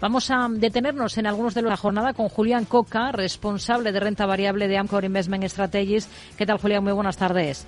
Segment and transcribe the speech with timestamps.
[0.00, 4.00] Vamos a detenernos en algunos de los de la jornada con Julián Coca, responsable de
[4.00, 6.08] renta variable de Amcor Investment Strategies.
[6.38, 6.82] ¿Qué tal, Julián?
[6.82, 7.66] Muy buenas tardes.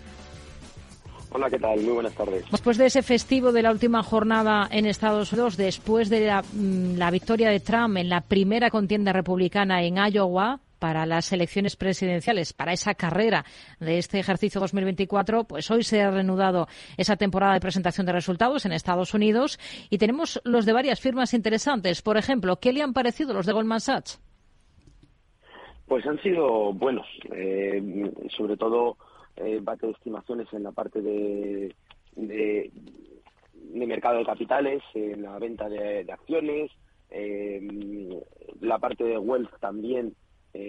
[1.31, 1.81] Hola, ¿qué tal?
[1.81, 2.45] Muy buenas tardes.
[2.51, 6.97] Después de ese festivo de la última jornada en Estados Unidos, después de la, mm,
[6.97, 12.53] la victoria de Trump en la primera contienda republicana en Iowa, para las elecciones presidenciales,
[12.53, 13.45] para esa carrera
[13.79, 18.67] de este ejercicio 2024, pues hoy se ha reanudado esa temporada de presentación de resultados
[18.67, 19.61] en Estados Unidos
[19.91, 22.03] y tenemos los de varias firmas interesantes.
[22.03, 24.21] Por ejemplo, ¿qué le han parecido los de Goldman Sachs?
[25.87, 28.97] Pues han sido buenos, eh, sobre todo
[29.37, 31.73] eh, bate de estimaciones en la parte de,
[33.73, 36.73] mercado de capitales, en la venta de, acciones,
[37.09, 37.61] eh,
[38.61, 40.17] la parte de wealth también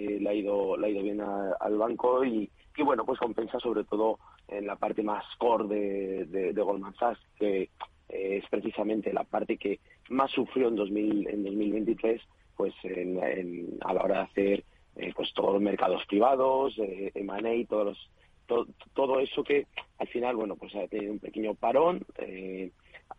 [0.06, 3.84] le, ha ido, le ha ido bien al banco y, y, bueno, pues compensa sobre
[3.84, 4.18] todo
[4.48, 7.68] en la parte más core de, de, Goldman Sachs, que eh,
[8.08, 9.80] es precisamente la parte que
[10.10, 12.20] más sufrió en, 2000, en 2023
[12.56, 14.64] pues en, a la hora de hacer
[14.96, 18.10] eh, pues todos los mercados privados, eh, M&A, todos los,
[18.46, 19.66] todo, todo eso que
[19.98, 22.70] al final, bueno, pues ha tenido un pequeño parón, eh,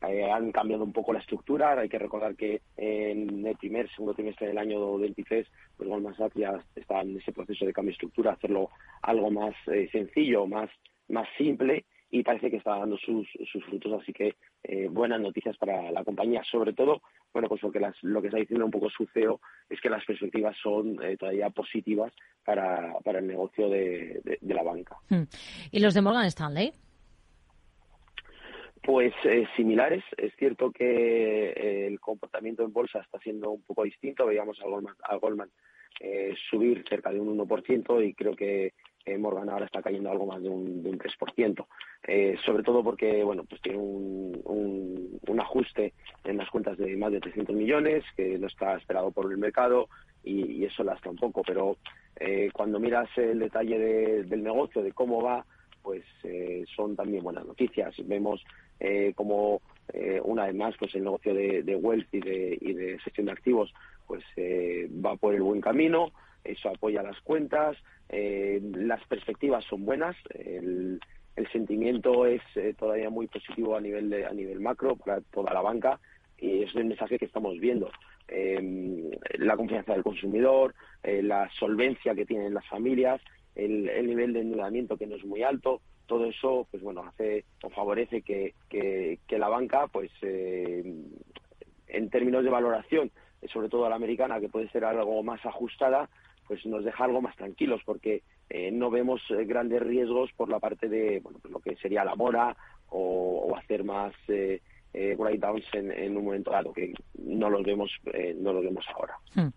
[0.10, 1.80] eh, han cambiado un poco la estructura.
[1.80, 5.48] Hay que recordar que en el primer, segundo trimestre del año 23,
[5.78, 8.70] pues Goldman Sachs ya está en ese proceso de cambio de estructura, hacerlo
[9.02, 10.70] algo más eh, sencillo, más,
[11.10, 14.02] más simple y parece que está dando sus, sus frutos.
[14.02, 16.44] Así que eh, buenas noticias para la compañía.
[16.50, 17.02] Sobre todo,
[17.34, 20.06] bueno, pues porque las, lo que está diciendo un poco su CEO es que las
[20.06, 22.14] perspectivas son todavía positivas
[22.46, 24.98] para, para el negocio de, de la banca.
[25.10, 25.24] Hmm.
[25.72, 26.74] ¿Y los de Morgan Stanley?
[28.86, 30.04] Pues eh, similares.
[30.16, 34.28] Es cierto que eh, el comportamiento en bolsa está siendo un poco distinto.
[34.28, 35.50] Veíamos a Goldman, a Goldman
[36.00, 38.74] eh, subir cerca de un 1% y creo que
[39.18, 41.66] Morgan ahora está cayendo algo más de un, de un 3%.
[42.44, 44.42] sobre todo porque bueno pues tiene un,
[45.28, 49.32] un, ajuste en las cuentas de más de 300 millones que no está esperado por
[49.32, 49.90] el mercado
[50.24, 51.44] y, eso lastra un poco.
[51.46, 51.78] Pero
[52.54, 53.78] cuando miras el detalle
[54.24, 55.46] del negocio, de cómo va,
[55.84, 56.04] pues
[56.76, 57.96] son también buenas noticias.
[58.06, 58.44] Vemos
[58.80, 59.62] eh, como
[59.94, 63.32] eh, una vez más pues el negocio de, wealth y de, y de gestión de
[63.32, 63.74] activos
[64.06, 66.12] pues eh, va por el buen camino
[66.44, 67.78] eso apoya las cuentas
[68.10, 71.00] las perspectivas son buenas el,
[71.52, 72.42] sentimiento es
[72.78, 76.00] todavía muy positivo a nivel de, a nivel macro para toda la banca
[76.38, 77.90] y es el mensaje que estamos viendo.
[78.28, 83.22] La confianza del consumidor la solvencia que tienen las familias
[83.56, 87.46] el, el nivel de endeudamiento que no es muy alto todo eso pues bueno hace
[87.64, 90.84] o favorece que, que, la banca pues eh,
[91.88, 93.12] en términos de valoración
[93.52, 96.10] sobre todo a la americana que puede ser algo más ajustada
[96.48, 100.60] pues nos deja algo más tranquilos porque eh, no vemos eh, grandes riesgos por la
[100.60, 102.56] parte de bueno pues lo que sería la mora
[102.90, 104.14] o, hacer más
[104.96, 106.94] eh, write-downs en, un momento dado, que
[107.26, 109.16] no los vemos, eh, no los vemos ahora.
[109.34, 109.50] Hmm.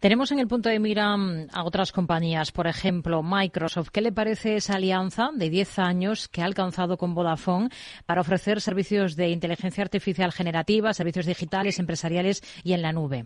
[0.00, 3.88] Tenemos en el punto de mira mm, a otras compañías, por ejemplo, Microsoft.
[3.90, 7.70] ¿Qué le parece esa alianza de 10 años que ha alcanzado con Vodafone
[8.04, 13.24] para ofrecer servicios de inteligencia artificial generativa, servicios digitales, empresariales y en la nube?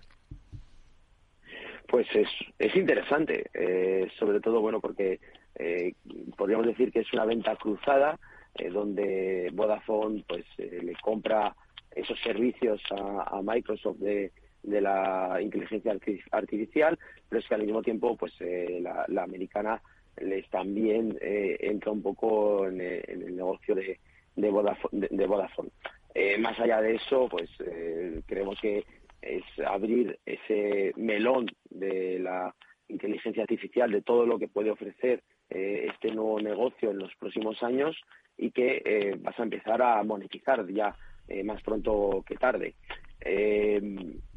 [1.89, 5.19] Pues es, es interesante, eh, sobre todo, bueno, porque
[5.56, 5.93] eh,
[6.37, 8.19] podríamos decir que es una venta cruzada
[8.55, 11.55] eh, donde Vodafone pues eh, le compra
[11.95, 15.97] esos servicios a, Microsoft de, la inteligencia
[16.31, 19.81] artificial, pero es que al mismo tiempo pues eh, la, americana
[20.21, 23.99] les también entra un poco en, el negocio de,
[24.37, 25.09] de Vodafone.
[25.27, 25.71] Vodafone.
[26.41, 27.49] más allá de eso, pues
[28.27, 28.84] creemos que
[29.23, 32.55] es abrir ese melón de la
[32.89, 37.97] inteligencia artificial, de todo lo que puede ofrecer este nuevo negocio en los próximos años
[38.41, 40.97] y que eh, vas a empezar a monetizar ya
[41.31, 42.75] eh, más pronto que tarde.
[43.21, 43.81] Eh,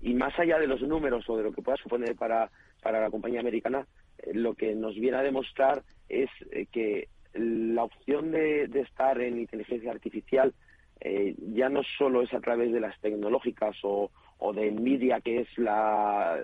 [0.02, 2.50] y más allá de los números o de lo que pueda suponer para,
[2.82, 3.88] para la compañía americana,
[4.34, 6.30] lo que nos viene a demostrar es
[6.72, 10.54] que la opción de, estar en inteligencia artificial
[11.02, 14.10] ya no solo es a través de las tecnológicas o,
[14.54, 16.40] de Nvidia, que es la,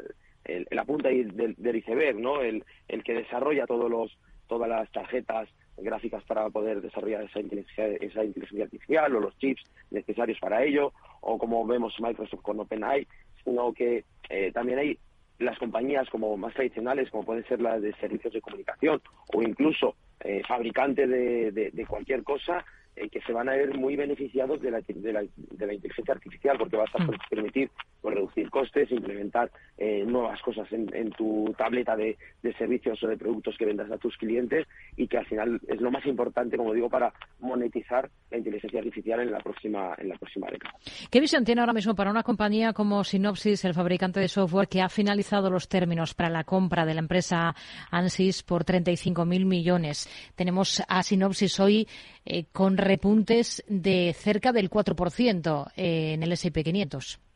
[0.71, 2.41] la punta del, del iceberg, ¿no?
[2.41, 4.17] El, el que desarrolla todos los,
[4.47, 5.47] todas las tarjetas
[5.83, 10.93] gráficas para poder desarrollar esa inteligencia, esa inteligencia artificial o los chips necesarios para ello,
[11.21, 13.07] o como vemos Microsoft con OpenAI,
[13.43, 14.97] sino que eh, también hay
[15.39, 19.01] las compañías como más tradicionales, como pueden ser las de servicios de comunicación
[19.33, 22.65] o incluso eh, fabricantes de, cualquier cosa,
[22.95, 26.57] que se van a ver muy beneficiados de la, de la, de la inteligencia artificial
[26.57, 27.11] porque vas a mm.
[27.29, 33.07] permitir pues, reducir costes, implementar eh, nuevas cosas en, tu tableta de, de, servicios o
[33.07, 36.57] de productos que vendas a tus clientes y que al final es lo más importante,
[36.57, 40.75] como digo, para monetizar la inteligencia artificial en la próxima en la próxima década.
[41.09, 44.81] ¿Qué visión tiene ahora mismo para una compañía como Synopsys, el fabricante de software, que
[44.81, 47.55] ha finalizado los términos para la compra de la empresa
[47.91, 50.09] Ansys por 35.000 millones?
[50.35, 51.87] Tenemos a Synopsys hoy
[52.25, 57.28] eh, con repuntes de cerca del 4% eh, en el S&P 500.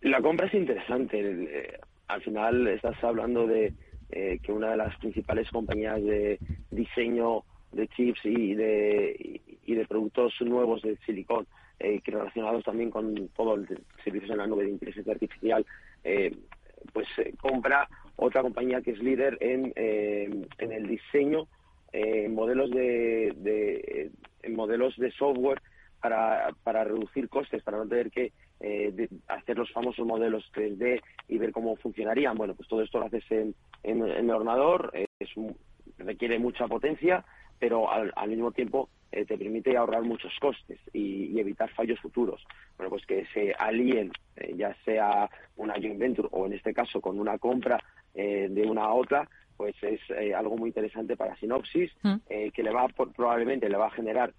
[0.00, 1.20] La compra es interesante.
[1.20, 3.72] Eh, al final estás hablando de
[4.10, 6.38] eh, que una de las principales compañías de
[6.70, 11.46] diseño de chips y de, y de productos nuevos de silicón,
[11.78, 13.66] eh, que relacionados también con todo el
[14.02, 15.66] servicio en la nube de inteligencia artificial,
[16.04, 16.34] eh,
[16.94, 17.06] pues
[17.38, 17.86] compra
[18.16, 21.46] otra compañía que es líder en, en el diseño
[21.92, 25.60] en modelos de, de modelos de software
[26.00, 31.38] para, para reducir costes, para no tener que eh, hacer los famosos modelos 3D y
[31.38, 32.36] ver cómo funcionarían.
[32.36, 35.30] Bueno, pues todo esto lo haces en, en, el ordenador, eh, es
[35.98, 37.24] requiere mucha potencia,
[37.58, 42.44] pero al, mismo tiempo eh, te permite ahorrar muchos costes y, evitar fallos futuros.
[42.76, 44.10] Bueno, pues que se alíen,
[44.56, 47.80] ya sea una joint venture o en este caso con una compra
[48.14, 50.00] de una a otra, pues es
[50.34, 52.16] algo muy interesante para Sinopsis, mm.
[52.52, 54.32] que le va probablemente le va a generar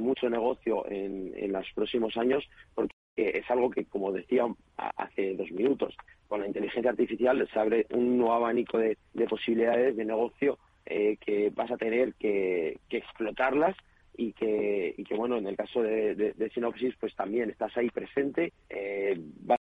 [0.00, 2.42] mucho negocio en, en los próximos años,
[2.74, 4.46] porque es algo que, como decía
[4.76, 5.96] hace dos minutos,
[6.28, 8.98] con la inteligencia artificial se abre un nuevo abanico de,
[9.28, 13.76] posibilidades de negocio eh, que vas a tener que, explotarlas
[14.16, 18.52] y que, y que, bueno, en el caso de, Sinopsis, pues también estás ahí presente,
[18.68, 19.58] eh, vas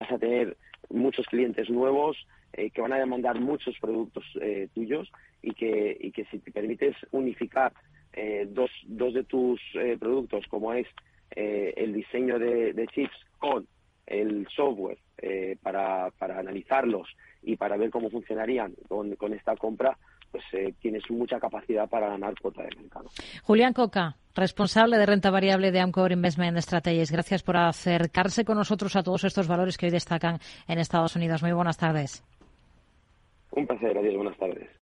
[0.00, 0.56] a tener
[0.88, 2.16] muchos clientes nuevos
[2.52, 4.24] eh, que van a demandar muchos productos
[4.74, 5.10] tuyos
[5.42, 7.72] y que, y que si te permites unificar
[8.48, 9.60] dos, dos de tus
[9.98, 10.86] productos, como es
[11.36, 13.66] eh, el diseño de, chips con
[14.06, 17.08] el software eh, para, para analizarlos
[17.42, 19.96] y para ver cómo funcionarían con, con esta compra,
[20.30, 23.10] pues eh, tienes mucha capacidad para ganar cuota de mercado.
[23.42, 27.12] Julián Coca, responsable de renta variable de Amcor Investment Strategies.
[27.12, 31.42] Gracias por acercarse con nosotros a todos estos valores que hoy destacan en Estados Unidos.
[31.42, 32.24] Muy buenas tardes.
[33.50, 34.61] Un placer, adiós, buenas tardes.